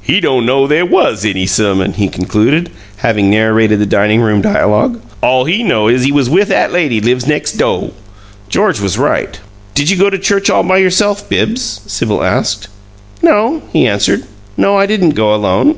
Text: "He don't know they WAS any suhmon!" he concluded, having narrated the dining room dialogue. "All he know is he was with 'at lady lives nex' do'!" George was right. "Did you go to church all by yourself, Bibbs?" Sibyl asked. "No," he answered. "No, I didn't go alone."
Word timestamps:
"He 0.00 0.20
don't 0.20 0.46
know 0.46 0.68
they 0.68 0.84
WAS 0.84 1.24
any 1.24 1.44
suhmon!" 1.44 1.94
he 1.96 2.06
concluded, 2.06 2.70
having 2.98 3.28
narrated 3.28 3.80
the 3.80 3.84
dining 3.84 4.20
room 4.20 4.40
dialogue. 4.40 5.00
"All 5.20 5.44
he 5.44 5.64
know 5.64 5.88
is 5.88 6.04
he 6.04 6.12
was 6.12 6.30
with 6.30 6.52
'at 6.52 6.72
lady 6.72 7.00
lives 7.00 7.26
nex' 7.26 7.50
do'!" 7.50 7.90
George 8.48 8.78
was 8.80 8.96
right. 8.96 9.40
"Did 9.74 9.90
you 9.90 9.96
go 9.96 10.08
to 10.08 10.18
church 10.20 10.48
all 10.48 10.62
by 10.62 10.78
yourself, 10.78 11.28
Bibbs?" 11.28 11.80
Sibyl 11.84 12.22
asked. 12.22 12.68
"No," 13.22 13.60
he 13.72 13.88
answered. 13.88 14.22
"No, 14.56 14.76
I 14.78 14.86
didn't 14.86 15.16
go 15.16 15.34
alone." 15.34 15.76